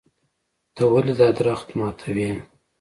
[0.75, 2.29] ته ولې دا درخت ماتوې.